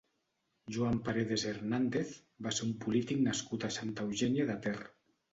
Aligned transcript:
Joan 0.75 0.95
Paredes 1.09 1.43
Hernández 1.49 2.13
va 2.47 2.53
ser 2.59 2.65
un 2.67 2.71
polític 2.85 3.21
nascut 3.27 3.67
a 3.67 3.71
Santa 3.75 4.07
Eugènia 4.07 4.47
de 4.49 4.57
Ter. 4.65 4.75